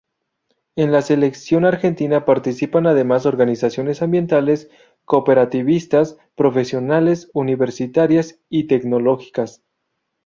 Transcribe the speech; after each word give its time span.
En 0.75 0.91
la 0.91 1.03
sección 1.03 1.63
Argentina 1.63 2.25
participan 2.25 2.87
además 2.87 3.27
organizaciones 3.27 4.01
ambientales, 4.01 4.67
cooperativistas, 5.05 6.17
profesionales, 6.35 7.29
universitarias 7.35 8.39
y 8.49 8.63
tecnológicas. 8.63 9.61